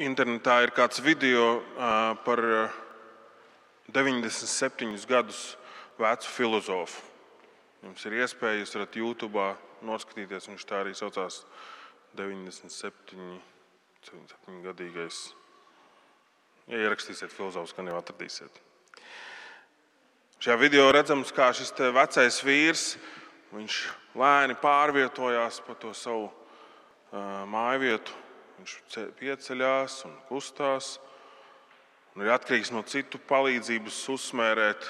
[0.00, 1.60] internetā ir kāds video
[2.24, 2.40] par
[3.92, 5.56] 97 gadus
[6.00, 7.02] vecu filozofu.
[7.82, 9.44] Jums ir iespēja, jūs varat YouTube
[9.84, 11.42] noskatīties, viņš tā arī saucās
[12.16, 13.40] 97,
[14.06, 15.22] 97 gadīgais.
[16.70, 18.60] Ja ierakstīsiet filozofus, gan jau atradīsiet.
[20.42, 22.86] Šajā video redzams, kā šis vecais vīrs
[24.16, 28.22] lēni pārvietojās pa to savu uh, māju vietu.
[28.62, 30.92] Viņš pieceļās un kustās.
[32.14, 34.84] Un ir atkarīgs no citu palīdzības uzsmērēt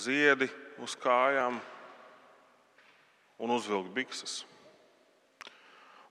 [0.00, 0.48] ziedi
[0.80, 1.58] uz kājām
[3.36, 4.38] un uzvilkt bikses.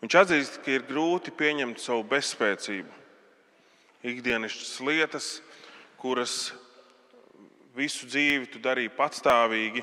[0.04, 2.94] Viņš atzīst, ka ir grūti pieņemt savu bezspēcību,
[4.14, 5.34] ikdienišķas lietas,
[5.98, 6.52] kuras
[7.74, 9.82] visu dzīvi tu darīji patstāvīgi,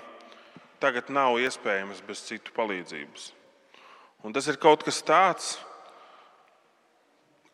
[0.78, 3.32] tagad nav iespējamas bez citu palīdzības.
[4.22, 5.56] Un tas ir kaut kas tāds,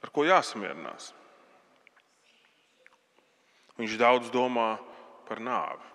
[0.04, 1.12] ar ko jāsamierinās.
[3.80, 4.76] Viņš daudz domā
[5.26, 5.92] par nāvi.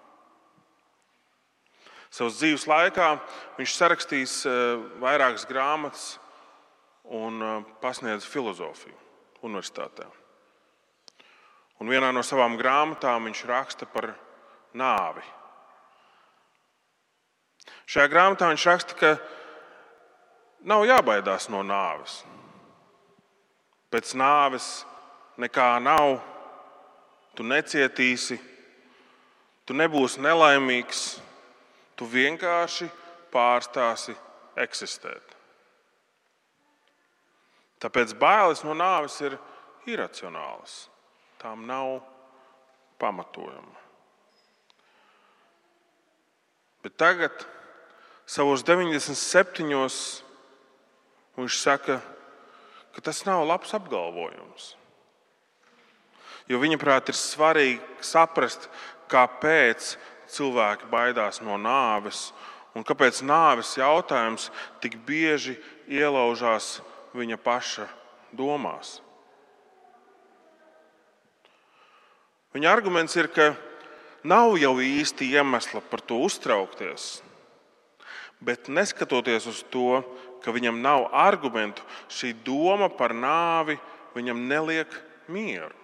[2.09, 3.11] Savas dzīves laikā
[3.59, 6.07] viņš sarakstīs eh, vairākas grāmatas
[7.05, 8.97] un eh, pasniedz filozofiju
[9.45, 10.07] universitātē.
[11.79, 14.09] Un vienā no savām grāmatām viņš raksta par
[14.75, 15.21] nāvi.
[17.89, 19.13] Šajā grāmatā viņš raksta, ka
[20.67, 22.19] nav jābaidās no nāves.
[23.89, 24.67] Pēc nāves
[25.41, 26.19] nekā nav,
[27.33, 28.37] tu necietīsi,
[29.65, 31.03] tu nebūsi nelaimīgs,
[31.97, 32.89] tu vienkārši
[33.33, 34.13] pārstāsi
[34.59, 35.35] eksistēt.
[37.79, 39.37] Tāpēc bailes no nāves ir
[39.87, 40.89] iracionālas.
[41.39, 42.01] Tām nav
[42.99, 43.77] pamatojuma.
[46.83, 47.45] Bet tagad,
[48.27, 49.65] savos 97.
[51.39, 51.99] viņš saka,
[52.99, 54.73] ka tas nav labs apgalvojums.
[56.51, 58.65] Jo viņa prāt ir svarīgi saprast,
[59.07, 59.93] kāpēc
[60.27, 62.33] cilvēki baidās no nāves
[62.75, 64.49] un kāpēc nāves jautājums
[64.83, 65.55] tik bieži
[65.87, 66.81] ielaužās
[67.15, 67.87] viņa paša
[68.35, 68.97] domās.
[72.51, 73.53] Viņa arguments ir, ka
[74.27, 77.21] nav jau īsti iemesla par to uztraukties,
[78.43, 80.03] bet neskatoties uz to,
[80.43, 83.79] ka viņam nav argumentu, šī doma par nāvi
[84.15, 84.93] viņam neliek
[85.27, 85.79] mieru.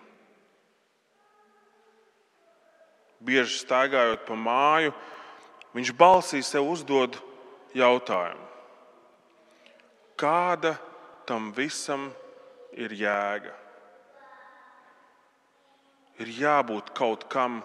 [3.26, 4.94] bieži staigājot pa māju,
[5.76, 7.18] viņš balsī sev uzdod
[7.76, 8.44] jautājumu:
[10.20, 10.76] Kāda
[11.28, 12.12] tam visam
[12.72, 13.54] ir jēga?
[16.24, 17.60] Ir jābūt kaut kam,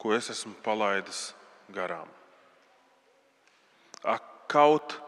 [0.00, 1.30] ko es esmu palaidis
[1.72, 2.08] garām.
[4.04, 4.98] Ak, kaut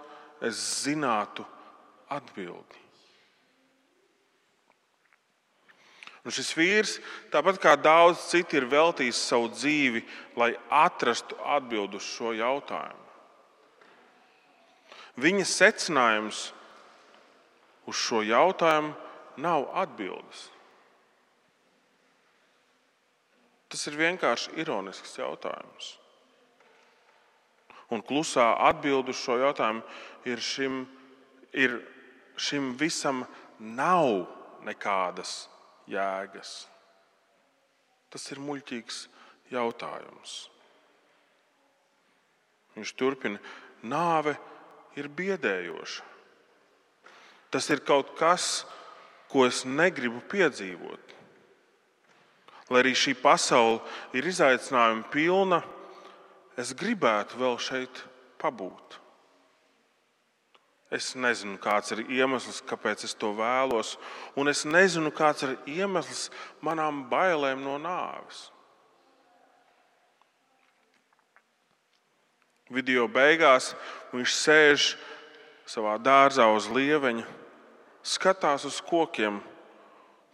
[0.42, 1.44] es zinātu
[2.12, 2.82] atbildi.
[6.22, 6.96] Un šis vīrs,
[7.34, 10.04] tāpat kā daudz citi, ir veltījis savu dzīvi,
[10.38, 13.00] lai atrastu atbildi uz šo jautājumu.
[15.22, 16.44] Viņa secinājums
[17.90, 18.94] uz šo jautājumu
[19.42, 20.46] nav atbildes.
[23.72, 25.96] Tas ir vienkārši ironisks jautājums.
[27.92, 29.82] Un klusā atbilde uz šo jautājumu
[30.28, 30.84] ir šim,
[31.52, 31.78] ir
[32.36, 33.24] šim visam
[33.58, 34.26] nav
[34.66, 35.46] nekādas
[35.90, 36.66] jēgas?
[38.12, 39.06] Tas ir muļķīgs
[39.52, 40.36] jautājums.
[42.76, 43.40] Viņš turpina,
[43.84, 44.36] nāve
[44.96, 46.08] ir biedējoša.
[47.52, 48.64] Tas ir kaut kas,
[49.28, 51.12] ko es negribu piedzīvot.
[52.72, 53.82] Lai arī šī pasaule
[54.16, 55.60] ir izaicinājuma pilna,
[56.56, 58.04] es gribētu vēl šeit
[58.40, 59.01] pabūt.
[60.92, 63.94] Es nezinu, kāds ir iemesls, kāpēc es to vēlos,
[64.36, 66.26] un es nezinu, kāds ir iemesls
[66.60, 68.50] manām bailēm no nāves.
[72.72, 73.70] Video beigās
[74.12, 74.90] viņš sēž
[75.68, 77.24] savā dārzā uz lieveņa,
[78.04, 79.40] skatās uz kokiem,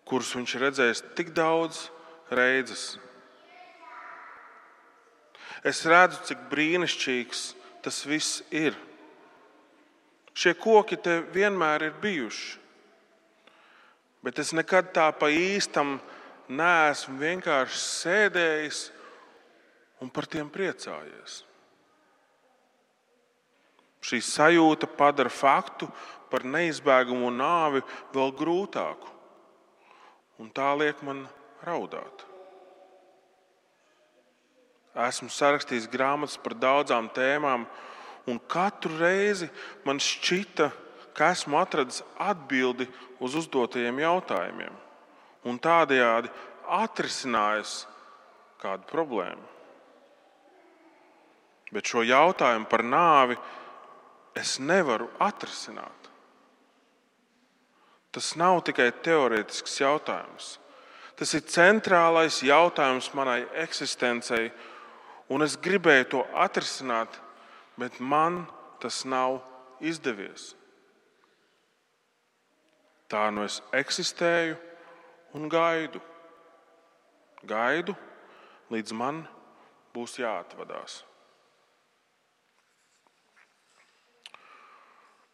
[0.08, 1.86] kurus viņš redzējis tik daudz
[2.34, 2.96] reizes.
[5.66, 7.46] Es redzu, cik brīnišķīgs
[7.82, 8.74] tas viss ir.
[10.38, 12.58] Šie koki te vienmēr ir bijuši.
[14.22, 15.96] Bet es nekad tā pa īstam
[16.48, 18.82] neesmu vienkārši sēdējis
[20.02, 21.42] un par tiem priecājies.
[23.98, 25.88] Šī sajūta padara faktu
[26.30, 27.82] par neizbēgamu nāvi
[28.14, 29.10] vēl grūtāku,
[30.38, 31.24] un tā liek man
[31.66, 32.24] raudāt.
[35.08, 37.66] Esmu sarakstījis grāmatas par daudzām tēmām,
[38.28, 39.48] Un katru reizi
[39.86, 40.68] man šķita,
[41.16, 42.86] ka esmu atradis atbildi
[43.24, 44.74] uz uzdotajiem jautājumiem.
[45.48, 46.30] un tādējādi
[46.68, 47.86] atrisinājis
[48.60, 49.46] kādu problēmu.
[51.72, 53.36] Bet šo jautājumu par nāvi
[54.38, 56.08] es nevaru atrisināt.
[58.12, 60.56] Tas nav tikai teorētisks jautājums.
[61.18, 64.48] Tas ir centrālais jautājums manai eksistencei,
[65.28, 67.18] un es gribēju to atrisināt,
[67.78, 68.42] bet man
[68.82, 69.40] tas nav
[69.80, 70.52] izdevies.
[73.08, 74.58] Tā nu es eksistēju
[75.38, 76.02] un gaidu.
[77.48, 77.94] Gaidu,
[78.74, 79.22] līdz man
[79.94, 81.04] būs jāatvadās.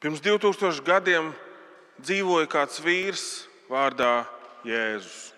[0.05, 1.33] Pirms 2000 gadiem
[2.05, 3.25] dzīvoja kāds vīrs
[3.73, 4.27] vārdā
[4.69, 5.33] Jēzus.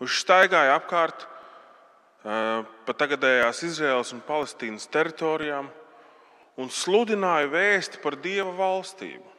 [0.00, 1.26] Viņš staigāja apkārt
[2.24, 5.68] pa tagadējās Izraēlas un Palestīnas teritorijām
[6.60, 9.34] un sludināja vēsti par Dieva valstību.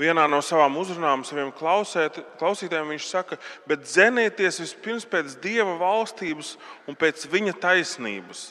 [0.00, 3.36] Vienā no savām uzrunām saviem klausēt, klausītājiem viņš saka,
[3.68, 6.54] bet dzenieties vispirms pēc Dieva valstības
[6.88, 8.46] un pēc Viņa taisnības.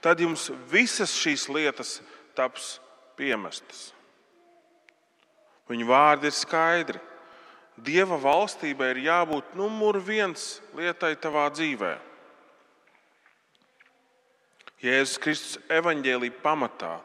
[0.00, 1.98] Tad jums visas šīs lietas
[2.36, 2.78] taps
[3.18, 3.90] piemestas.
[5.68, 7.02] Viņa vārdi ir skaidri.
[7.74, 11.96] Dieva valstībai ir jābūt numur viens lietai tavā dzīvē.
[14.84, 16.98] Jēzus Kristus evaņģēlīja pamatā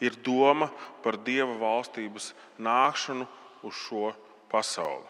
[0.00, 0.70] ir doma
[1.04, 3.26] par Dieva valstības nākšanu
[3.66, 4.10] uz šo
[4.50, 5.04] pasauli.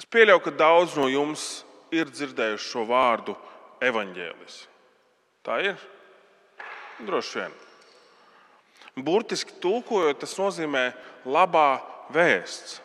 [0.00, 1.62] Es pieļauju, ka daudz no jums
[1.94, 3.36] ir dzirdējuši šo vārdu
[3.84, 4.56] evaņģēlis.
[5.46, 5.78] Tā ir?
[7.06, 7.54] Droši vien.
[9.06, 10.88] Burtiski tulkojot, tas nozīmē
[11.26, 12.80] labā vēsts.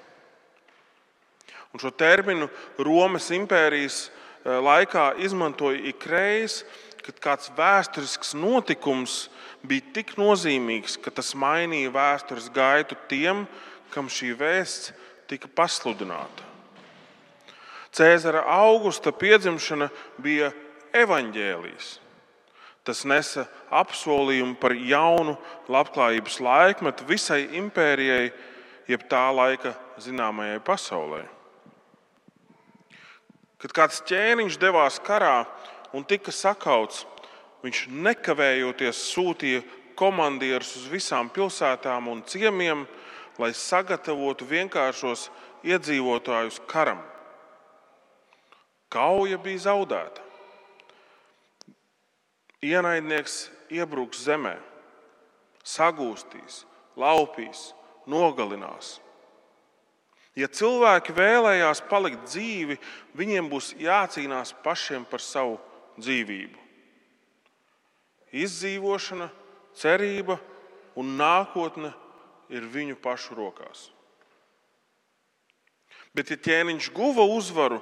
[1.73, 2.49] Un šo terminu
[2.81, 6.63] Romas impērijas eh, laikā izmantoja ikreiz,
[7.05, 9.27] kad kāds vēsturisks notikums
[9.65, 13.45] bija tik nozīmīgs, ka tas mainīja vēstures gaitu tiem,
[13.93, 14.93] kam šī vēsts
[15.29, 16.45] tika pasludināta.
[17.93, 19.89] Cēzara augusta piedzimšana
[20.21, 20.51] bija
[20.93, 21.97] evaņģēlijas.
[22.85, 25.35] Tas nesa apsolījumu par jaunu
[25.69, 28.31] labklājības laikmetu visai impērijai,
[28.89, 31.23] jeb tā laika zināmajai pasaulē.
[33.59, 35.43] Kad kāds ķēniņš devās karā
[35.93, 37.03] un tika sakauts,
[37.61, 39.61] viņš nekavējoties sūtīja
[39.99, 42.85] komandierus uz visām pilsētām un ciemiemiem,
[43.39, 45.27] lai sagatavotu vienkāršos
[45.67, 47.01] iedzīvotājus karam.
[48.89, 50.23] Kauja bija zaudēta.
[52.65, 54.55] Ienaidnieks iebruks zemē,
[55.63, 56.63] sagūstīs,
[56.99, 57.69] laupīs,
[58.09, 58.97] nogalinās.
[60.37, 62.77] Ja cilvēki vēlējās palikt dzīvi,
[63.17, 65.57] viņiem būs jācīnās pašiem par savu
[65.99, 66.67] dzīvību.
[68.39, 69.27] Izdzīvošana,
[69.75, 70.37] cerība
[70.99, 71.91] un nākotne
[72.53, 73.89] ir viņu pašu rokās.
[76.13, 77.81] Bet, ja ķēniņš guva uzvaru,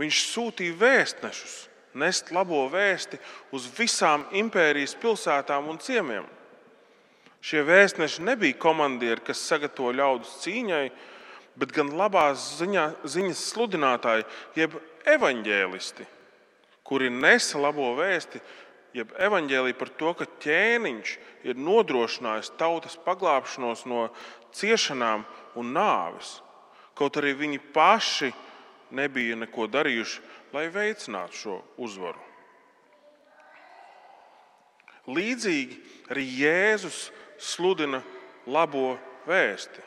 [0.00, 1.56] viņš sūtīja vēstnešus
[2.00, 3.18] nest labo vēsti
[3.52, 6.28] uz visām impērijas pilsētām un ciemiemiem.
[7.42, 10.84] Šie vēstneši nebija komandieri, kas sagatavo ļaudis cīņai,
[11.58, 14.76] bet gan labās ziņā, ziņas sludinātāji, jeb
[15.10, 16.06] evaņģēlisti,
[16.86, 18.38] kuri nesa labo vēsti,
[18.94, 21.16] jeb evaņģēlīju par to, ka ķēniņš
[21.50, 24.06] ir nodrošinājis tautas paglābšanos no
[24.54, 25.24] ciešanām
[25.58, 26.36] un nāves.
[26.94, 28.30] Kaut arī viņi paši
[28.94, 30.20] nebija neko darījuši,
[30.54, 32.20] lai veicinātu šo uzvaru.
[35.10, 35.80] Līdzīgi
[36.12, 37.08] arī Jēzus
[37.42, 38.02] sludina
[38.46, 38.94] labo
[39.26, 39.82] vēsti,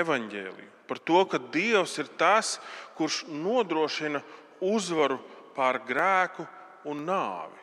[0.00, 2.56] evaņģēliju par to, ka Dievs ir tas,
[2.98, 4.18] kurš nodrošina
[4.58, 5.20] uzvaru
[5.54, 6.42] pār grēku
[6.90, 7.60] un nāvi.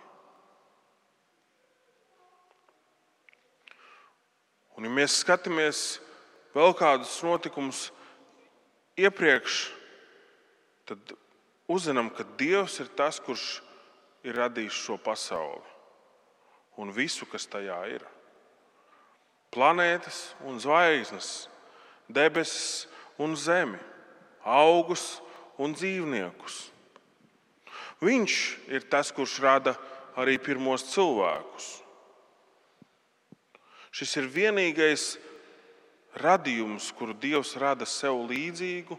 [4.78, 5.82] Un, ja mēs skatāmies
[6.56, 7.90] vēl kādus notikumus
[8.96, 9.66] iepriekš,
[10.88, 11.18] tad
[11.68, 13.58] uzzinām, ka Dievs ir tas, kurš
[14.24, 15.76] ir radījis šo pasauli
[16.80, 18.08] un visu, kas tajā ir.
[19.54, 21.48] Planētas un zvaigznes,
[22.08, 22.88] debesis
[23.18, 23.80] un zemi,
[24.44, 25.18] augus
[25.58, 26.68] un dzīvniekus.
[28.04, 28.34] Viņš
[28.70, 29.74] ir tas, kurš rada
[30.18, 31.70] arī pirmos cilvēkus.
[33.98, 35.06] Šis ir vienīgais
[36.22, 38.98] radījums, kuru Dievs rada sev līdzīgu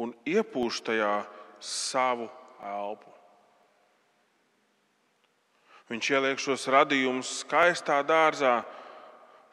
[0.00, 1.16] un iepūš tajā
[1.60, 2.30] savu
[2.64, 3.10] elpu.
[5.92, 8.62] Viņš ieliek šos radījumus skaistā dārzā,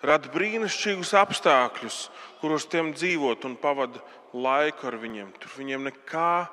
[0.06, 1.98] rada brīnišķīgus apstākļus,
[2.42, 4.02] kuros tiem dzīvot un pavadīt
[4.34, 5.32] laiku ar viņiem.
[5.40, 6.48] Tur viņiem nekā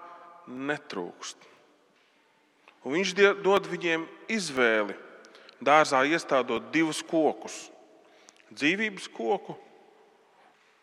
[0.48, 1.46] netrūkst.
[2.84, 3.14] Un viņš
[3.44, 4.96] dod viņiem izvēli.
[5.58, 7.70] Dārzā iestādot divus kokus-
[8.58, 9.56] dzīvības koku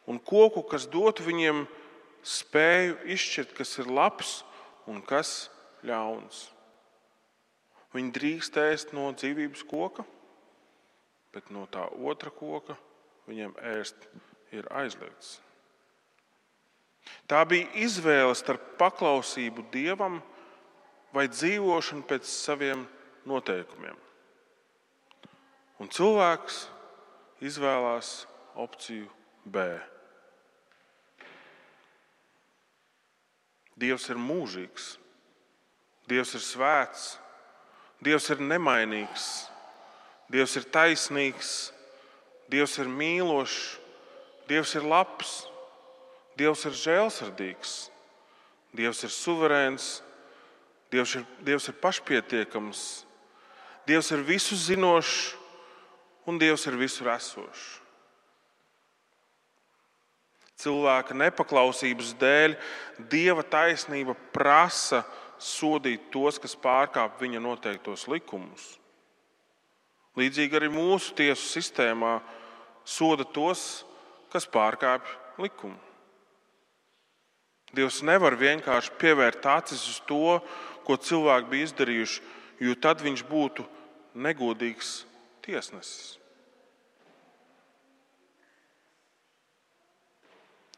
[0.05, 1.65] un koku, kas dotu viņiem
[2.21, 4.43] spēju izšķirt, kas ir labs
[4.85, 5.49] un kas
[5.85, 6.49] ļauns.
[7.95, 10.03] Viņi drīkst ēst no dzīvības koka,
[11.35, 12.77] bet no tā otra koka
[13.27, 14.07] viņiem ēst
[14.55, 15.39] ir aizliegts.
[17.29, 20.21] Tā bija izvēle starp paklausību dievam
[21.13, 22.85] vai dzīvošanu pēc saviem
[23.27, 23.97] noteikumiem.
[25.81, 26.61] Un cilvēks
[27.43, 28.13] izvēlās
[28.55, 29.09] opciju
[29.43, 29.65] B.
[33.75, 34.93] Dievs ir mūžīgs,
[36.07, 37.15] Dievs ir svēts,
[38.05, 39.49] Dievs ir nemainīgs,
[40.31, 41.53] Dievs ir taisnīgs,
[42.49, 43.77] Dievs ir mīlošs,
[44.49, 45.45] Dievs ir labs,
[46.37, 47.75] Dievs ir žēlsirdīgs,
[48.75, 49.87] Dievs ir suverēns,
[50.93, 52.83] Dievs ir, Dievs ir pašpietiekams,
[53.85, 55.35] Dievs ir visu zinošs
[56.25, 57.65] un Dievs ir visur esošs.
[60.55, 62.55] Cilvēka nepaklausības dēļ
[63.11, 65.03] Dieva taisnība prasa
[65.37, 68.77] sodīt tos, kas pārkāpj viņa noteiktos likumus.
[70.15, 72.19] Līdzīgi arī mūsu tiesu sistēmā
[72.87, 73.83] soda tos,
[74.31, 75.77] kas pārkāpj likumu.
[77.75, 80.39] Dievs nevar vienkārši pievērt acis uz to,
[80.87, 82.21] ko cilvēki bija izdarījuši,
[82.63, 83.65] jo tad viņš būtu
[84.15, 85.01] negodīgs
[85.43, 86.15] tiesnesis.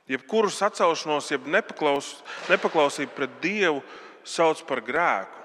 [0.08, 2.14] Jebkuru sacelšanos, jeb nepaklaus,
[2.48, 3.82] nepaklausību pret Dievu
[4.24, 5.44] sauc par grēku.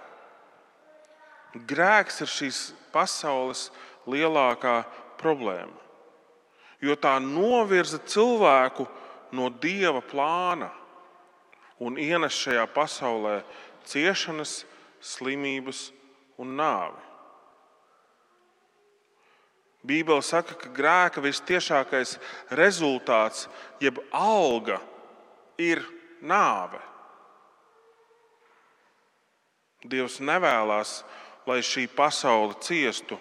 [1.69, 2.61] Grēks ir šīs
[2.93, 3.71] pasaules
[4.07, 4.83] lielākā
[5.21, 5.79] problēma,
[6.83, 8.87] jo tā novirza cilvēku
[9.33, 10.71] no Dieva plāna
[11.83, 13.41] un ienes šajā pasaulē
[13.89, 14.63] ciešanas,
[15.03, 15.89] slimības
[16.39, 17.09] un nāvi.
[19.83, 22.15] Bībele saka, ka grēka visciešākais
[22.55, 23.49] rezultāts,
[23.83, 24.79] jeb alga,
[25.59, 25.83] ir
[26.23, 26.79] nāve.
[29.83, 33.19] Dievs nevēlas, lai šī pasaule ciestu,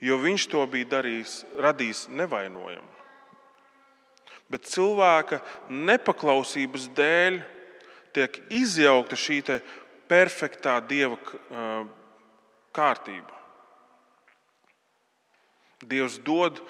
[0.00, 2.92] jo Viņš to bija darījis, radījis nevainojumu.
[4.50, 7.40] Bet cilvēka nepaklausības dēļ
[8.14, 9.40] tiek izjaukta šī
[10.06, 11.18] perfektā dieva
[12.76, 13.34] kārtība.
[15.86, 16.60] Dievs dod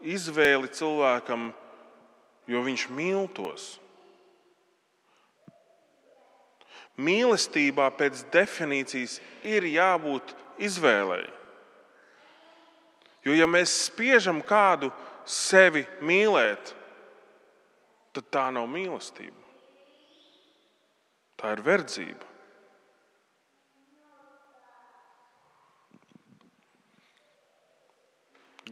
[0.00, 1.50] izvēli cilvēkam,
[2.48, 3.76] jo viņš mīl tos.
[6.96, 10.32] Mīlestībā pēc definīcijas ir jābūt
[10.64, 11.26] izvēlei.
[13.26, 14.88] Jo, ja mēs spiežam kādu
[15.26, 16.72] sevi mīlēt,
[18.16, 19.44] tad tā nav mīlestība.
[21.36, 22.36] Tā ir verdzība.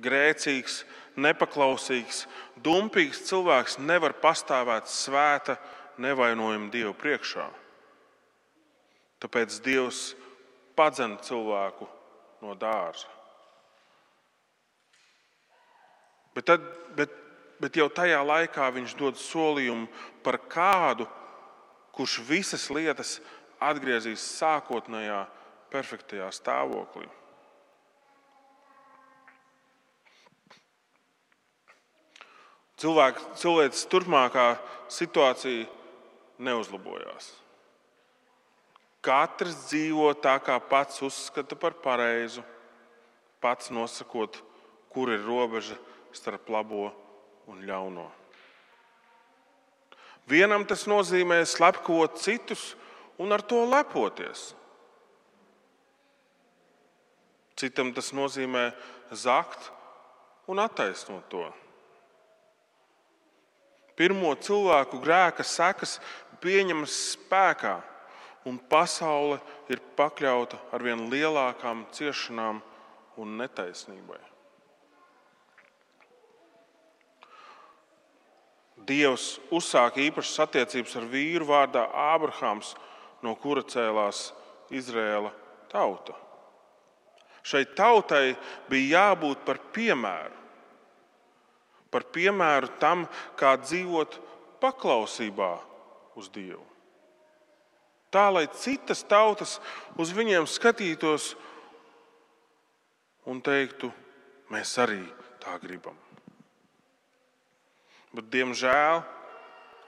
[0.04, 0.82] grēcīgs,
[1.16, 2.24] nepaklausīgs,
[2.64, 5.56] dumpīgs cilvēks nevar pastāvēt svēta,
[6.02, 7.46] nevainojama Dieva priekšā.
[9.24, 10.10] Tāpēc Dievs
[10.76, 11.86] padzen cilvēku
[12.44, 13.08] no dārza.
[16.34, 16.64] Bet, tad,
[16.98, 17.12] bet,
[17.62, 19.86] bet jau tajā laikā viņš dod solījumu
[20.26, 21.06] par kādu,
[21.96, 23.14] kurš visas lietas
[23.62, 25.22] atgriezīs sākotnējā,
[25.72, 27.06] perfektajā stāvoklī.
[32.84, 34.48] Cilvēku, cilvēks turpmākā
[34.92, 35.64] situācija
[36.44, 37.30] neuzlabojās.
[39.04, 42.42] Katrs dzīvo tā, kā pats uzskata par pareizu,
[43.44, 44.38] pats nosakot,
[44.88, 45.76] kur ir robeža
[46.14, 46.88] starp labo
[47.50, 48.06] un ļauno.
[50.30, 52.72] Vienam tas nozīmē slepkavot citus
[53.20, 54.54] un ar to lepoties.
[57.60, 58.70] Citam tas nozīmē
[59.12, 59.68] zakt
[60.50, 61.44] un attaisnot to.
[63.94, 66.00] Pirmo cilvēku grēka sekas
[66.42, 67.76] pieņemas spēkā,
[68.48, 69.40] un pasaule
[69.72, 72.60] ir pakļauta ar vien lielākām ciešanām
[73.20, 74.20] un netaisnībai.
[78.84, 82.74] Dievs uzsāka īpašas attiecības ar vīru vārdā Ābrahāms,
[83.24, 84.28] no kura cēlās
[84.68, 85.30] Izraēla
[85.72, 86.12] tauta.
[87.44, 88.34] Šai tautai
[88.68, 90.44] bija jābūt par piemēru
[91.94, 93.06] par piemēru tam,
[93.38, 94.18] kā dzīvot
[94.62, 95.52] paklausībā
[96.18, 96.73] uz Dievu.
[98.14, 99.56] Tā lai citas tautas
[99.98, 101.32] uz viņiem skatītos
[103.26, 103.90] un teiktu,
[104.54, 105.02] mēs arī
[105.42, 105.96] tā gribam.
[108.14, 109.02] Bet, diemžēl,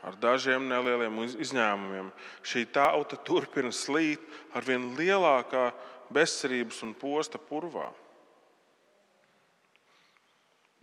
[0.06, 2.10] ar dažiem nelieliem izņēmumiem,
[2.42, 4.22] šī tauta turpina slīt
[4.54, 5.68] ar vien lielākā
[6.10, 7.86] bezcerības un posta purvā.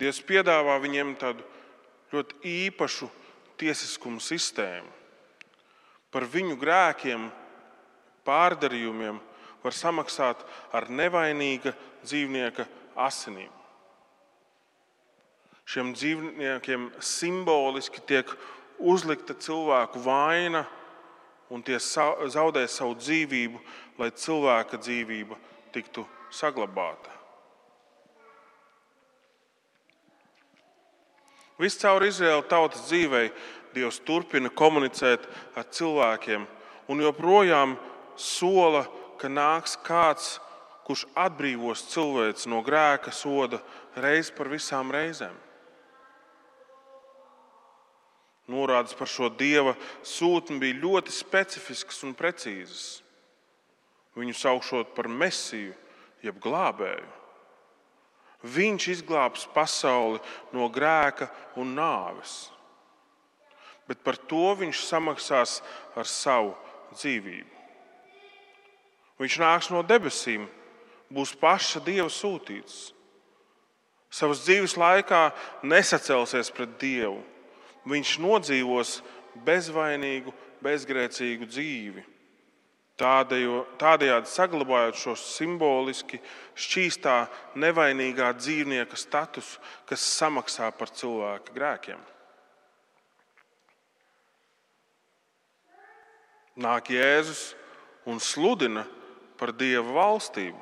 [0.00, 1.44] Dievs piedāvā viņiem tādu
[2.12, 3.08] ļoti īpašu
[3.60, 5.03] tiesiskuma sistēmu.
[6.14, 7.26] Par viņu grēkiem,
[8.22, 9.18] pārdarījumiem
[9.64, 12.68] var samaksāt ar nevainīga dzīvnieka
[13.02, 13.50] asinīm.
[15.64, 18.30] Šiem dzīvniekiem simboliski tiek
[18.78, 20.62] uzlikta cilvēku vaina,
[21.50, 23.60] un tie zaudē savu dzīvību,
[23.98, 25.38] lai cilvēka dzīvība
[25.74, 26.04] tiktu
[26.34, 27.10] saglabāta.
[31.60, 33.28] Viscaur Izraēla tautas dzīvei
[33.74, 35.26] Dievs turpina komunicēt
[35.58, 36.46] ar cilvēkiem
[36.88, 37.76] un joprojām
[38.16, 38.84] sola,
[39.18, 40.38] ka nāks kāds,
[40.84, 43.60] kurš atbrīvos cilvēku no grēka soda
[43.96, 45.34] reiz par visām reizēm.
[48.52, 49.72] Norādes par šo dieva
[50.04, 53.00] sūtni bija ļoti specifiskas un precīzas.
[54.14, 55.72] Viņu saukšot par mesiju,
[56.22, 57.06] jeb glābēju.
[58.44, 60.20] Viņš izglābs pasauli
[60.52, 62.50] no grēka un nāves.
[63.88, 65.58] Bet par to viņš samaksās
[65.96, 66.54] ar savu
[66.94, 67.50] dzīvību.
[69.20, 70.46] Viņš nāks no debesīm,
[71.12, 72.94] būs paša dieva sūtīts.
[74.14, 75.28] Savas dzīves laikā
[75.66, 77.20] nesacelsies pret Dievu.
[77.86, 78.96] Viņš nodzīvos
[79.46, 80.32] bezvainīgu,
[80.64, 82.04] bezgrēcīgu dzīvi
[82.94, 86.20] Tādējādi saglabājot šo simboliski
[86.54, 87.14] šķīstā,
[87.58, 91.98] nevainīgā dzīvnieka statusu, kas samaksā par cilvēka grēkiem.
[96.54, 97.54] Nāk Jēzus
[98.06, 98.84] un sludina
[99.40, 100.60] par Dieva valstību,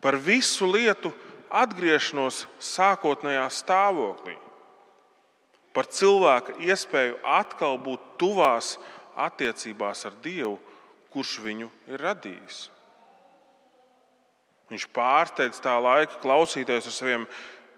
[0.00, 1.12] par visu lietu
[1.52, 4.36] atgriešanos sākotnējā stāvoklī,
[5.76, 8.76] par cilvēka iespēju atkal būt tuvās
[9.16, 10.56] attiecībās ar Dievu
[11.16, 12.66] kurš viņu ir radījis.
[14.68, 17.24] Viņš pārsteidz tā laika klausīties ar saviem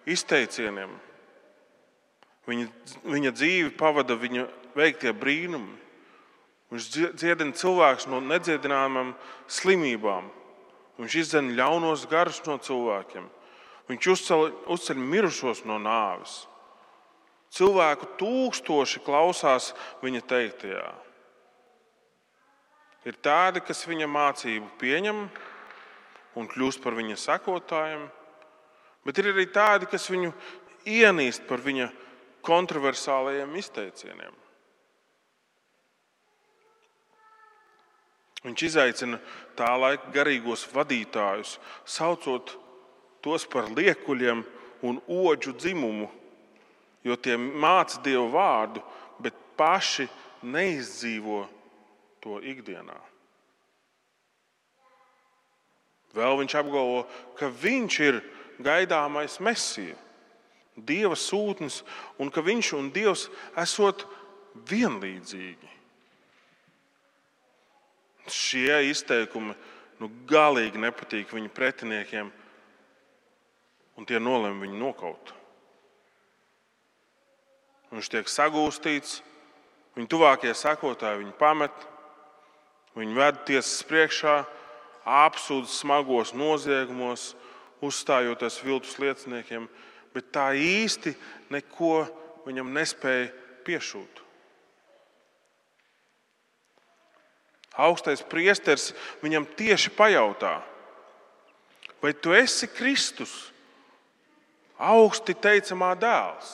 [0.09, 0.91] izteicieniem.
[2.49, 2.67] Viņa,
[3.05, 5.77] viņa dzīvi pavada viņa veiktie brīnumi.
[6.69, 9.15] Viņš dziedina cilvēkus no nedziedināmām
[9.49, 10.29] slimībām.
[11.01, 13.29] Viņš izdzen ļaunos garus no cilvēkiem.
[13.89, 16.43] Viņš uzceļ, uzceļ mirušos no nāves.
[17.55, 19.71] Cilvēku tūkstoši klausās
[20.03, 20.89] viņa teiktajā.
[23.09, 25.23] Ir tādi, kas viņa mācību pieņem
[26.37, 28.03] un kļūst par viņa sekotājiem,
[29.07, 30.35] bet ir arī tādi, kas viņu
[30.85, 31.89] ienīst par viņa
[32.45, 34.35] kontroversālajiem izteicieniem.
[38.47, 39.19] Viņš izaicina
[39.59, 42.55] tā laika garīgos vadītājus, saucot
[43.25, 44.45] tos par liekuļiem
[44.87, 46.07] un oģu dzimumu,
[47.03, 48.83] jo tie māca dievu vārdu,
[49.19, 50.07] bet paši
[50.47, 51.43] neizdzīvo
[52.23, 52.99] to ikdienā.
[56.15, 57.03] Vēl viņš apgalvo,
[57.39, 58.23] ka viņš ir
[58.63, 59.97] gaidāmais mesija,
[60.79, 61.81] Dieva sūtnis,
[62.23, 63.25] un ka viņš un Dievs
[63.59, 64.05] esot
[64.71, 65.78] vienlīdzīgi.
[68.35, 69.55] Šie izteikumi
[69.99, 72.31] nu, galīgi nepatīk viņa pretiniekiem,
[73.99, 75.35] un tie nolem viņu nokaut.
[77.93, 79.23] Viņš tiek sagūstīts,
[79.97, 81.87] viņa tuvākie sekotāji viņu pamet,
[82.99, 84.41] Viņi ved tiesas priekšā,
[85.07, 87.35] apsūdz smagos noziegumos,
[87.85, 89.69] uzstājoties viltus lieciniekiem,
[90.11, 91.13] bet tā īsti
[91.55, 92.09] neko
[92.49, 93.29] viņam nespēja
[93.69, 94.25] piešūt.
[97.79, 98.91] Augstais priesteris
[99.23, 100.57] viņam tieši pajautā,
[102.03, 103.53] vai tu esi Kristus,
[104.79, 106.51] augsti teicamā dēls?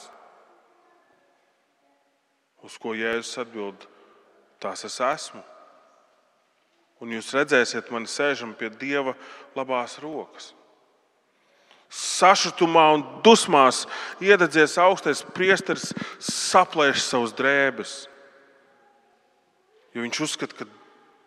[2.65, 3.89] Uz ko Jēzus atbild:
[4.61, 5.43] Tās es esmu
[7.05, 9.15] un jūs redzēsiet mani sēžam pie Dieva
[9.57, 10.53] labās rokas.
[11.95, 13.85] Sašutumā un dusmās
[14.25, 17.93] iededzies augstais priesteris, saplēš savus drēbes.
[19.95, 20.67] Jo viņš uzskata, ka,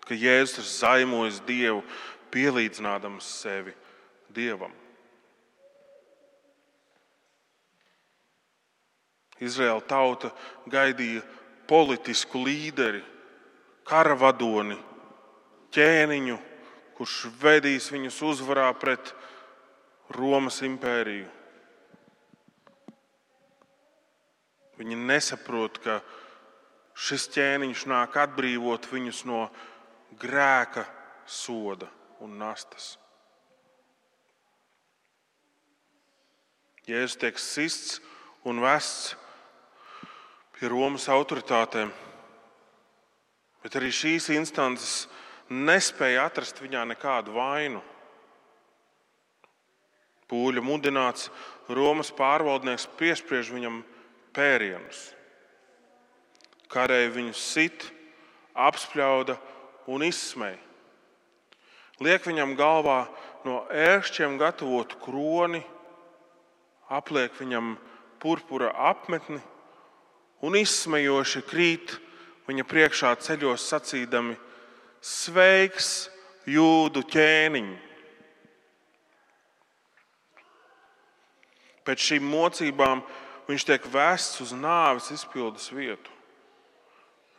[0.07, 1.83] ka Jēzus ir zaimojis Dievu,
[2.31, 3.73] pielīdzinādams sevi
[4.33, 4.73] Dievam.
[9.37, 10.31] Izraēla tauta
[10.69, 11.21] gaidīja
[11.69, 13.03] politisku līderi,
[13.87, 14.77] kara vadoni,
[15.75, 16.37] ķēniņu,
[16.97, 19.13] kurš vedīs viņus uzvarā pret
[20.15, 21.27] Romas impēriju.
[24.77, 25.99] Viņi nesaprot, ka
[26.97, 29.47] šis ķēniņš nāk atbrīvot viņus no
[30.15, 30.85] grēka
[31.27, 31.89] soda
[32.23, 32.95] un nastas.
[36.87, 37.97] Jēzus tiek sists
[38.47, 39.17] un vests
[40.55, 41.91] pie Romas autoritātēm,
[43.61, 45.03] bet arī šīs instances
[45.51, 47.83] nespēja atrast viņā nekādu vainu.
[50.31, 51.27] Pūļa mudināts
[51.67, 53.81] Romas pārvaldnieks piespriež viņam
[54.35, 55.11] pērienus.
[56.71, 57.85] Kādēļ viņu sit,
[58.55, 59.37] apspļauda
[59.87, 60.59] un izsmeja.
[62.03, 63.07] Liek viņam galvā
[63.47, 65.63] no ēršķiem gatavotu kroni,
[66.93, 67.75] apliek viņam
[68.21, 69.39] purpura apmetni
[70.45, 71.95] un izsmejoši krīt
[72.47, 74.37] viņa priekšā ceļos sacīdami:
[75.01, 76.09] Sveiks,
[76.45, 77.71] jūdu ķēniņ!
[81.87, 83.01] Pēc šīm mocībām
[83.47, 86.11] viņš tiek vests uz nāves izpildes vietu.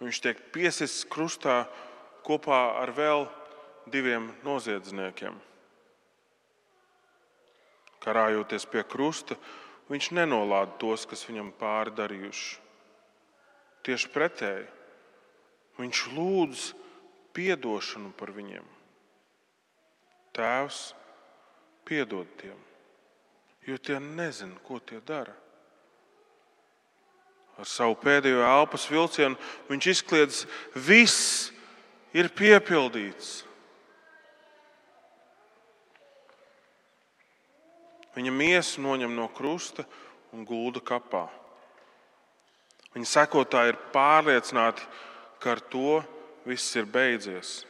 [0.01, 1.67] Viņš tiek piesists krustā
[2.29, 3.27] kopā ar vēl
[3.89, 5.37] diviem noziedzniekiem.
[8.05, 9.35] Karājoties pie krusta,
[9.89, 12.59] viņš nenolāda tos, kas viņam pāri darījuši.
[13.89, 14.69] Tieši pretēji,
[15.81, 16.69] viņš lūdz
[17.39, 18.65] atdošanu par viņiem.
[20.35, 20.95] Tēvs,
[21.87, 22.57] piedod tiem,
[23.67, 25.35] jo tie nezina, ko tie dara.
[27.59, 29.39] Ar savu pēdējo elpas vilcienu
[29.71, 31.53] viņš izkliedz, viss
[32.19, 33.43] ir piepildīts.
[38.19, 39.85] Viņa miesu noņem no krusta
[40.35, 41.29] un gulda kapā.
[42.97, 44.83] Viņa sekotāji ir pārliecināti,
[45.39, 46.01] ka ar to
[46.49, 47.61] viss ir beidzies.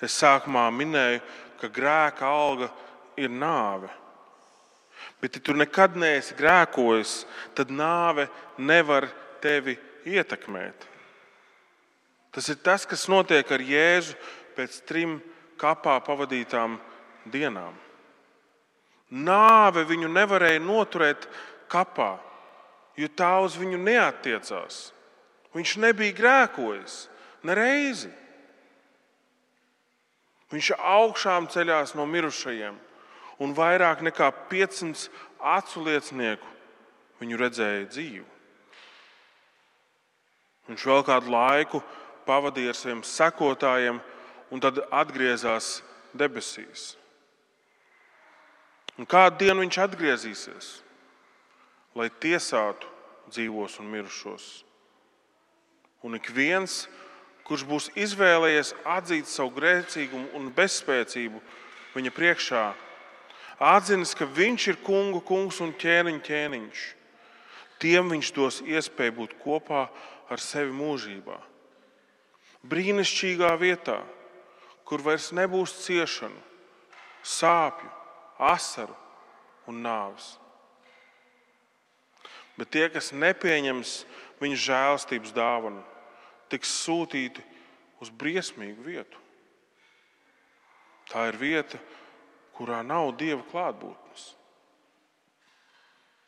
[0.00, 1.22] Es sākumā minēju,
[1.60, 2.68] ka grēka alga
[3.20, 3.88] ir nāve.
[5.20, 7.22] Bet, ja tu nekad neesi grēkojis,
[7.56, 8.26] tad nāve
[8.60, 9.08] nevar
[9.40, 9.76] tevi
[10.08, 10.90] ietekmēt.
[12.30, 14.14] Tas ir tas, kas notiek ar Jēzu
[14.54, 15.18] pēc trim
[15.58, 16.78] kapā pavadītām
[17.30, 17.74] dienām.
[19.10, 21.26] Nāve viņu nevarēja noturēt
[21.70, 22.14] kapā,
[22.94, 24.90] jo tā uz viņu neatiecās.
[25.56, 27.08] Viņš nebija grēkojis
[27.46, 28.12] nereizi.
[30.50, 32.78] Viņš augšām ceļās no mirušajiem,
[33.42, 35.10] un vairāk nekā 500
[35.56, 36.46] acu liecinieku
[37.20, 38.26] viņu redzēja dzīvu.
[40.70, 41.80] Viņš vēl kādu laiku
[42.30, 44.00] pavadīja ar saviem sekotājiem,
[44.50, 45.80] un tad atgriezās
[46.14, 46.94] debesīs.
[48.98, 50.70] Un kādu dienu viņš atgriezīsies,
[51.96, 52.88] lai tiesātu
[53.30, 54.48] dzīvos un mirušos.
[56.04, 56.84] Un ik viens,
[57.48, 61.40] kurš būs izvēlējies atzīt savu grēcīgumu un bezspēcību
[61.96, 62.64] viņa priekšā,
[63.60, 66.86] atzīst, ka viņš ir kungu kungs un ķēniņa ķēniņš.
[67.80, 69.86] Tiem viņš dos iespēju būt kopā
[70.30, 71.38] ar sevi mūžībā.
[72.68, 74.00] Brīnišķīgā vietā,
[74.84, 76.36] kur vairs nebūs ciešanu,
[77.24, 77.88] sāpju,
[78.40, 78.96] asaru
[79.70, 80.34] un nāves.
[82.60, 83.94] Bet tie, kas nepieņems
[84.42, 85.80] viņa žēlstības dāvanu,
[86.52, 87.44] tiks sūtīti
[88.04, 89.22] uz briesmīgu vietu.
[91.10, 91.80] Tā ir vieta,
[92.56, 94.26] kurā nav dieva klātbūtnes.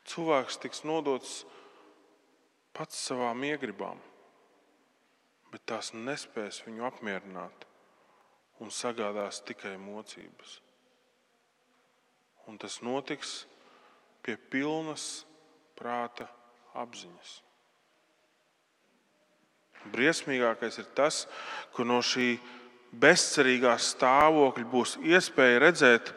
[0.09, 1.43] Cilvēks tiks nodots
[2.75, 4.01] pats savām iegribām,
[5.53, 7.69] bet tās nespēs viņu apmierināt
[8.63, 10.61] un sagādās tikai mocības
[12.47, 13.45] un tas notiks
[14.23, 15.25] pie pilnas
[15.79, 16.27] prāta
[16.79, 17.31] apziņas.
[19.93, 21.25] Briesmīgākais ir tas,
[21.75, 22.37] ka no šī
[23.03, 26.13] bezcerīgā stāvokļa būs iespēja redzēt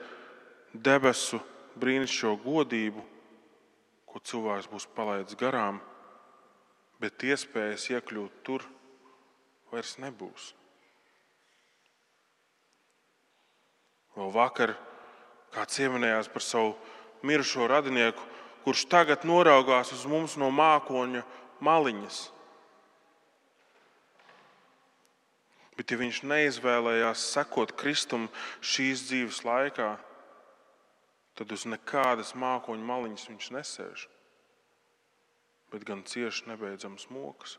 [0.74, 1.40] debesu
[1.82, 3.06] brīnišķīgo godību,
[4.06, 5.80] ko cilvēks būs palaidis garām,
[7.02, 8.68] bet iespējas iekļūt tur
[9.72, 10.52] vairs nebūs.
[14.16, 14.76] Vēl vakar
[15.56, 16.74] Kāds ieminējās par savu
[17.24, 18.24] mirušo radinieku,
[18.66, 21.22] kurš tagad noraugās uz mums no mākoņa
[21.64, 22.18] maliņas.
[25.76, 28.28] Bet, ja viņš neizvēlējās sekot Kristum
[28.60, 29.94] šīs dzīves laikā,
[31.40, 34.06] tad uz nekādas mākoņa maliņas viņš nesēž,
[35.72, 37.56] bet gan cieši nebeidzams mokas.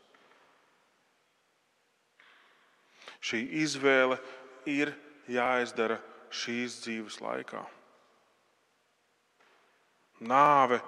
[3.23, 4.19] Šī izvēle
[4.69, 4.93] ir
[5.31, 5.99] jāizdara
[6.31, 7.63] šīs dzīves laikā.
[10.27, 10.79] Nāve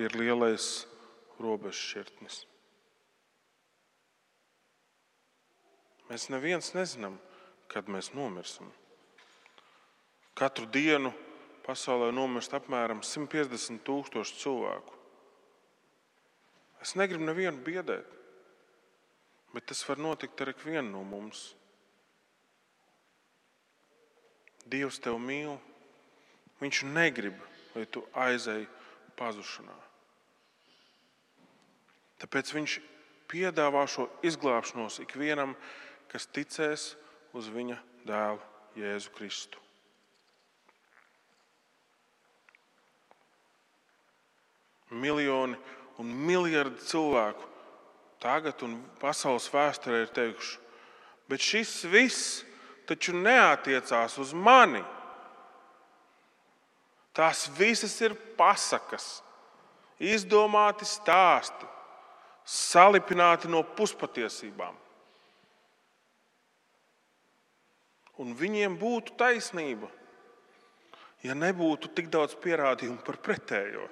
[0.00, 0.84] ir lielais
[1.40, 2.42] robežšķirtnis.
[6.10, 7.16] Mēs neviens nezinām,
[7.72, 8.68] kad mēs nomirsim.
[10.36, 11.14] Katru dienu
[11.64, 15.00] pasaulē nomirst apmēram 150 tūkstoši cilvēku.
[16.84, 18.08] Es negribu nevienu biedēt,
[19.54, 21.54] bet tas var notikt ar ikvienu no mums.
[24.70, 25.56] Dievs tevi mīl.
[26.62, 27.36] Viņš negrib,
[27.74, 28.68] lai tu aizēji
[29.18, 29.76] pazušanā.
[32.22, 32.78] Tāpēc viņš
[33.28, 35.56] piedāvā šo izglābšanos ikvienam,
[36.12, 36.94] kas ticēs
[37.34, 38.40] uz viņa dēlu
[38.78, 39.60] Jēzu Kristu.
[44.94, 45.58] Miljoni
[45.98, 47.50] un miljardi cilvēku
[48.22, 50.58] tagad un pasaules vēsturē ir teikuši,
[51.28, 52.44] bet šis viss
[52.88, 54.82] taču neatiecās uz mani.
[57.14, 59.22] Tās visas ir pasakas,
[60.02, 61.68] izdomāti stāsti,
[62.44, 64.74] salipināti no puspatiesībām.
[68.22, 69.88] Un viņiem būtu taisnība,
[71.24, 73.88] ja nebūtu tik daudz pierādījumu par pretējo.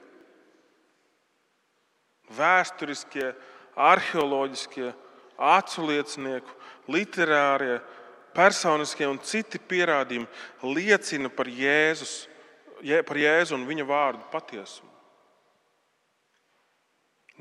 [2.33, 3.33] Vēsturiskie,
[3.74, 4.92] arheoloģiskie,
[5.42, 6.55] acu liecinieku,
[6.92, 7.81] literārie,
[8.36, 12.14] personiskie un citi pierādījumi liecina par, Jēzus,
[13.08, 14.90] par Jēzu un viņa vārdu patiesumu.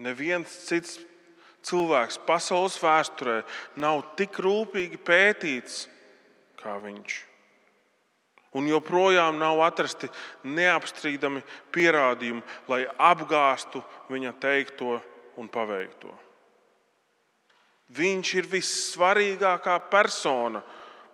[0.01, 0.99] Neviens cits
[1.67, 3.41] cilvēks pasaules vēsturē
[3.79, 5.83] nav tik rūpīgi pētīts
[6.61, 7.19] kā viņš.
[8.59, 10.09] Un joprojām nav atrasti
[10.43, 11.39] neapstrīdami
[11.71, 13.79] pierādījumi, lai apgāstu
[14.11, 14.97] viņa teikto
[15.39, 16.11] un paveikto.
[17.95, 20.61] Viņš ir vissvarīgākā persona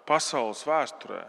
[0.08, 1.24] pasaules vēsturē.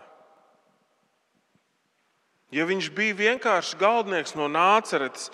[2.54, 5.28] Ja viņš bija vienkārši galdnieks no nāceretes,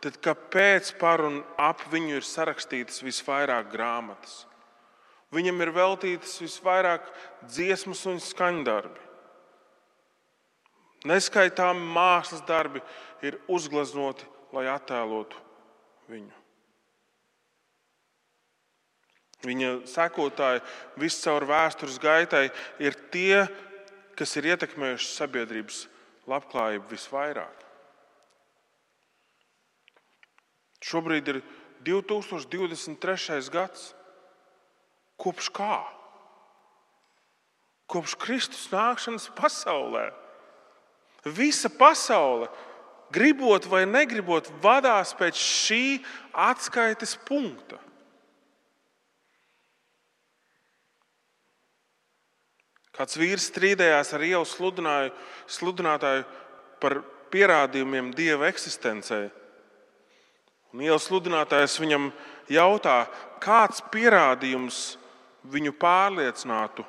[0.00, 4.44] tad kāpēc par un ap viņu ir sarakstītas visvairāk grāmatas?
[5.34, 7.06] Viņam ir veltītas visvairāk
[7.46, 9.06] dziesmas un skaņdarbi.
[11.10, 12.82] Neskaitām mākslas darbi
[13.24, 15.38] ir uzgleznoti, lai attēlotu
[16.10, 16.39] viņu.
[19.46, 20.60] Viņa sekotāji
[21.00, 22.50] viscaur vēstures gaitai
[22.82, 23.46] ir tie,
[24.18, 25.86] kas ir ietekmējuši sabiedrības
[26.28, 27.64] labklājību visvairāk.
[30.84, 31.40] Šobrīd ir
[31.84, 33.40] 2023.
[33.52, 33.90] gads.
[35.20, 35.80] Kopš kā?
[37.90, 40.08] Kopš Kristus nākšanas pasaulē.
[41.24, 42.48] Visa pasaule,
[43.12, 45.84] gribot vai negribot, vadās pēc šī
[46.32, 47.76] atskaites punkta.
[53.00, 54.50] Kāds vīrs strīdējās ar ielas
[55.48, 56.24] sludinātāju
[56.82, 56.98] par
[57.32, 59.30] pierādījumiem dieva eksistencei.
[60.74, 62.10] Un ielas sludinātājs viņam
[62.52, 63.06] jautā,
[63.40, 64.82] kāds pierādījums
[65.48, 66.84] viņu pārliecinātu.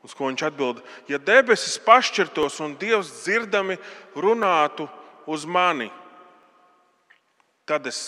[0.00, 0.80] Uz ko viņš atbild,
[1.12, 3.76] ja debesis pašķirtos un Dievs dzirdami
[4.16, 4.88] runātu
[5.28, 5.90] uz mani,
[7.68, 8.02] tad, es,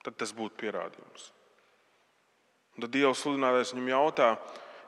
[0.00, 1.35] tad tas būtu pierādījums.
[2.76, 4.34] Un tad Dievs sludinātājs viņam jautā,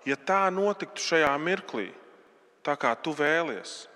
[0.04, 1.88] ja tā notiktu šajā mirklī,
[2.64, 3.86] tā kā tu vēlies,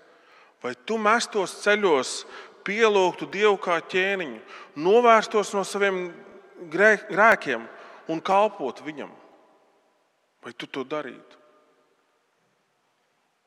[0.63, 2.23] vai tu mestos ceļos
[2.65, 4.41] pielūgtu Dievu kā ķēniņu,
[4.81, 6.07] novērstos no saviem
[6.73, 7.67] grēkiem
[8.09, 9.11] un kalpotu viņam.
[10.43, 11.39] Vai tu to darītu?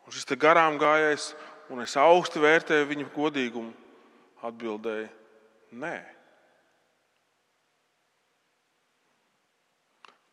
[0.06, 1.32] Un šis garām gājējs,
[1.74, 3.72] un es augstu vērtēju viņa godīgumu,
[4.46, 5.08] atbildēja:
[5.74, 6.15] Nē.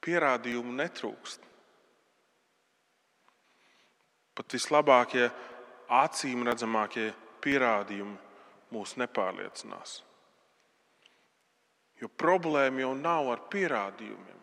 [0.04, 1.50] Pierādījumu netrūkst.
[4.34, 5.28] Pat vislabākie,
[5.94, 7.12] acīm redzamākie
[7.44, 8.18] pierādījumi
[8.74, 10.02] mūs nepārliecinās.
[12.02, 14.39] Jo problēma jau nav ar pierādījumiem.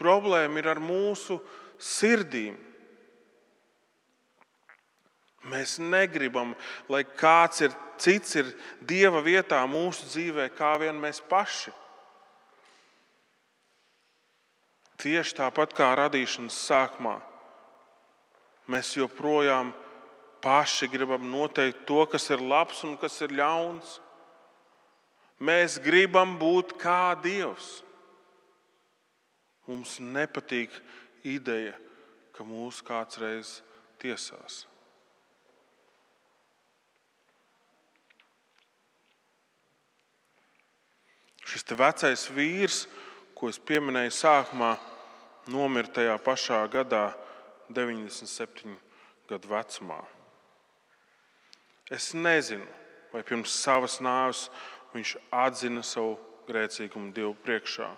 [0.00, 1.38] Problēma ir ar mūsu
[1.78, 2.56] sirdīm.
[5.46, 6.56] Mēs negribam,
[6.90, 8.48] lai kāds ir cits ir
[8.82, 11.72] Dieva vietā mūsu dzīvē, kā vien mēs paši.
[14.96, 17.18] Tieši tāpat kā radīšanas sākumā,
[18.72, 19.74] mēs joprojām
[20.40, 23.98] paši gribam noteikt to, kas ir labs un kas ir ļauns.
[25.42, 27.82] Mēs gribam būt kā Dievs.
[29.66, 30.72] Mums nepatīk
[31.26, 31.74] ideja,
[32.32, 33.50] ka mūs kāds reiz
[34.00, 34.62] tiesās.
[41.46, 42.86] Šis vecais vīrs,
[43.36, 44.72] ko es pieminēju sākumā,
[45.52, 47.10] nomira tajā pašā gadā,
[47.68, 48.76] 97
[49.28, 50.00] gadu vecumā.
[51.92, 52.66] Es nezinu,
[53.12, 54.46] vai pirms savas nāves
[54.94, 56.16] viņš atzina savu
[56.48, 57.90] grēcīgumu Dievu priekšā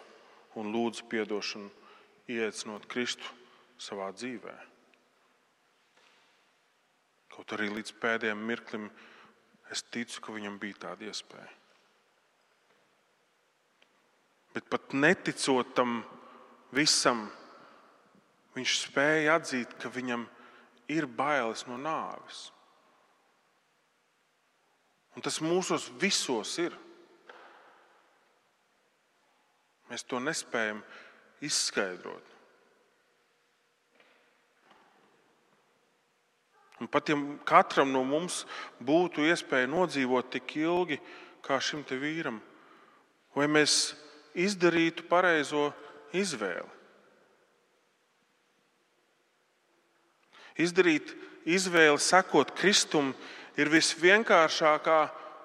[0.59, 1.71] un lūdza atdošanu,
[2.29, 3.25] iecinot Kristu
[3.81, 4.55] savā dzīvē.
[7.33, 8.91] Kaut arī līdz pēdējiem mirklim
[9.71, 11.49] es ticu, ka viņam bija tāda iespēja.
[14.55, 16.01] Bet pat neticot tam
[16.75, 17.27] visam,
[18.57, 20.25] viņš spēja atzīt, ka viņam
[20.91, 22.49] ir bailes no nāves.
[25.17, 26.75] Un tas mūsos visos ir.
[29.89, 30.83] Mēs to nespējam
[31.45, 32.35] izskaidrot.
[36.79, 37.17] Un pat ja
[37.49, 38.45] katram no mums
[38.79, 41.01] būtu iespēja nodzīvot tik ilgi,
[41.43, 42.39] kā šim vīram,
[43.35, 43.97] vai mēs
[44.39, 45.69] izdarītu pareizo
[46.15, 46.69] izvēli.
[50.59, 51.13] Izdarīt
[51.47, 53.13] izvēli sekot Kristum
[53.59, 55.01] ir visvienkāršākā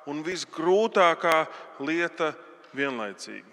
[0.09, 1.35] un visgrūtākā
[1.85, 2.33] lieta
[2.73, 3.49] vienlaicīgi.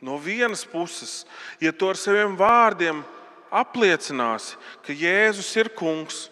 [0.00, 1.26] No vienas puses,
[1.60, 3.02] ja tu ar saviem vārdiem
[3.52, 6.28] apliecināsi, ka Jēzus ir kungs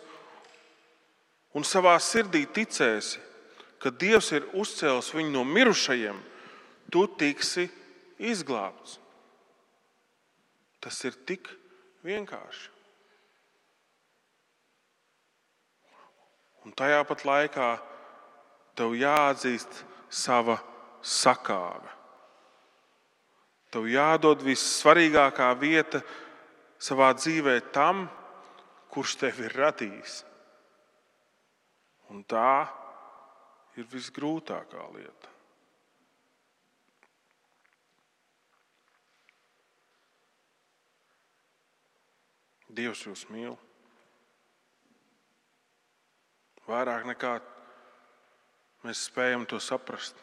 [1.52, 3.20] un savā sirdī ticēsi,
[3.78, 6.16] ka Dievs ir uzcēlis viņu no mirušajiem,
[6.92, 7.68] tu tiksi
[8.18, 8.98] izglābts.
[10.80, 11.50] Tas ir tik
[12.06, 12.70] vienkārši.
[16.66, 17.68] Un tajā pat laikā
[18.78, 20.58] tev jāatzīst sava
[21.02, 21.88] sakāve.
[23.72, 26.00] Tev jādod vissvarīgākā vieta
[26.80, 28.06] savā dzīvē tam,
[28.92, 30.20] kurš tevi ir radījis.
[32.12, 32.64] Un tā
[33.76, 35.37] ir visgrūtākā lieta.
[42.68, 43.56] Dievs jūs mīl.
[46.68, 47.38] Vairāk nekā
[48.84, 50.18] mēs spējam to saprast.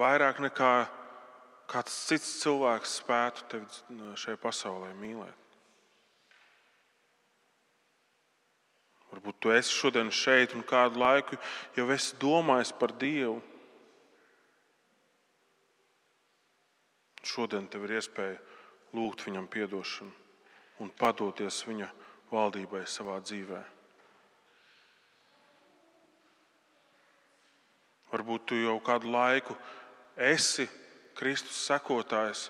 [0.00, 0.70] Vairāk nekā
[1.68, 5.44] kāds cits cilvēks spētu tevi šajā pasaulē mīlēt.
[9.12, 11.36] Varbūt tu esi šodien šeit un kādu laiku
[11.76, 13.38] jau esi domājis par Dievu.
[17.26, 18.38] Šodien tev ir iespēja
[18.96, 20.25] lūgt viņam atdošanu
[20.82, 21.88] un padoties viņa
[22.30, 23.62] valdībai savā dzīvē.
[28.12, 29.56] Varbūt tu jau kādu laiku
[30.16, 30.68] esi
[31.16, 32.46] Kristus sekotājs.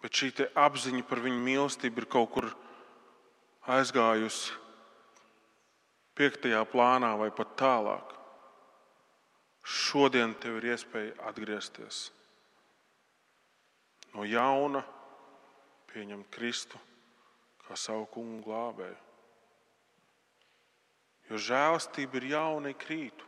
[0.00, 2.46] Bet šī apziņa par viņu mīlestību ir kaut kur
[3.68, 4.54] aizgājusi
[6.16, 8.16] piektajā plānā vai pat tālāk.
[9.60, 12.08] Šodien tev ir iespēja atgriezties
[14.14, 14.82] no jauna,
[15.92, 16.78] pieņemt Kristu
[17.70, 18.98] kā savu kungu glābēju.
[21.30, 23.26] Jo žēlastība ir jauna krītu.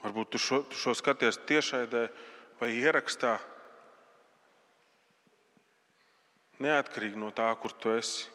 [0.00, 2.06] Varbūt tu šo, tu šo skaties tiešraidē
[2.60, 3.34] vai ierakstā.
[6.64, 8.30] Neatkarīgi no tā, kur tu esi,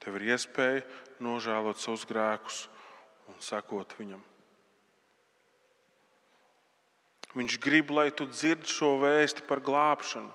[0.00, 0.86] tev ir iespēja
[1.20, 2.62] nožēlot savus grēkus
[3.28, 4.24] un sekot viņam.
[7.36, 10.32] Viņš grib, lai tu dzirdi šo vēsti par glābšanu.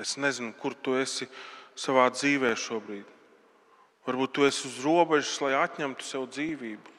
[0.00, 1.28] Es nezinu, kur tu esi
[1.76, 3.08] savā dzīvē šobrīd.
[4.06, 6.96] Varbūt tu esi uz robežas, lai atņemtu sev dzīvību.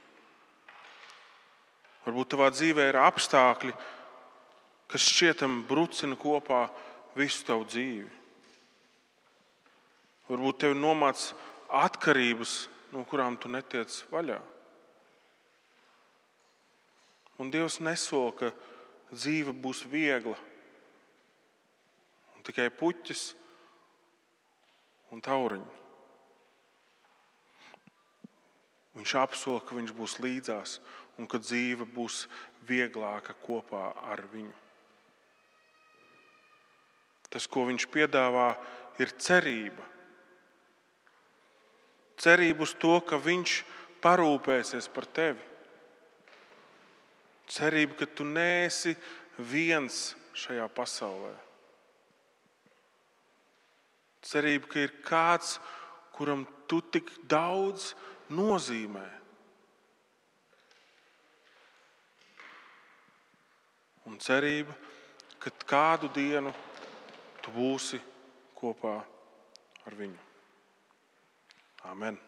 [2.06, 3.74] Varbūt tavā dzīvē ir apstākļi,
[4.90, 6.66] kas šķietam brucina kopā
[7.18, 8.10] visu tavu dzīvi.
[10.32, 11.32] Varbūt tev ir nomāts
[11.70, 14.40] atkarības, no kurām tu netiec vaļā.
[17.42, 18.52] Un Dievs nesola, ka
[19.10, 20.38] dzīve būs viegla.
[22.36, 23.32] Un tikai puķis
[25.12, 25.80] un tauriņi.
[29.00, 30.78] Viņš apsola, ka viņš būs līdzās
[31.18, 32.28] un ka dzīve būs
[32.70, 34.54] vieglāka kopā ar viņu.
[37.32, 38.52] Tas, ko viņš piedāvā,
[39.00, 39.86] ir cerība.
[42.22, 43.62] Cerība uz to, ka viņš
[44.04, 45.51] parūpēsies par tevi.
[47.50, 48.96] Cerība, ka tu neesi
[49.38, 51.34] viens šajā pasaulē.
[54.22, 55.58] Cerība, ka ir kāds,
[56.14, 57.94] kuram tu tik daudz
[58.30, 59.08] nozīmē.
[64.10, 64.74] Un cerība,
[65.42, 66.54] ka kādu dienu
[67.42, 68.02] tu būsi
[68.58, 68.98] kopā
[69.88, 70.20] ar viņu.
[71.90, 72.20] Amen.